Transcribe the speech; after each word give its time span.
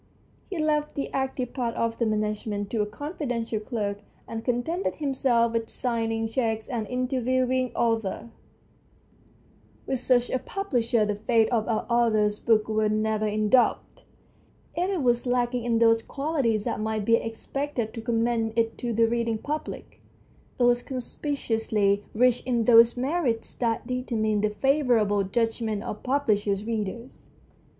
He 0.49 0.57
left 0.57 0.95
the 0.95 1.11
active 1.13 1.53
part 1.53 1.75
of 1.75 1.99
the 1.99 2.07
management 2.07 2.71
to 2.71 2.81
a 2.81 2.87
confidential 2.87 3.59
clerk, 3.59 3.99
and 4.27 4.43
contented 4.43 4.95
himself 4.95 5.53
with 5.53 5.69
signing 5.69 6.27
cheques 6.27 6.67
and 6.67 6.87
interviewing 6.87 7.71
authors. 7.75 8.29
With 9.85 9.99
such 9.99 10.31
a 10.31 10.39
publisher 10.39 11.05
the 11.05 11.13
fate 11.13 11.49
of 11.51 11.67
our 11.67 11.85
author's 11.87 12.39
book 12.39 12.67
was 12.67 12.89
never 12.89 13.27
in 13.27 13.49
doubt. 13.49 14.03
If 14.73 14.89
it 14.89 15.03
was 15.03 15.17
THE 15.19 15.29
STORY 15.29 15.33
OF 15.33 15.37
A 15.37 15.37
BOOK 15.37 15.53
125 15.53 15.53
lacking 15.53 15.65
in 15.65 15.77
those 15.77 16.01
qualities 16.01 16.63
that 16.63 16.79
might 16.79 17.05
be 17.05 17.21
ex 17.21 17.45
pected 17.45 17.93
to 17.93 18.01
commend 18.01 18.53
it 18.57 18.79
to 18.79 18.93
the 18.93 19.05
reading 19.05 19.37
public, 19.37 20.01
it 20.57 20.63
was 20.63 20.81
conspicuously 20.81 22.03
rich 22.15 22.41
in 22.47 22.63
those 22.65 22.97
merits 22.97 23.53
that 23.53 23.85
determine 23.85 24.41
the 24.41 24.49
favourable 24.49 25.23
judgment 25.23 25.83
of 25.83 26.01
pub 26.01 26.25
lishers' 26.25 26.65
readers. 26.65 27.29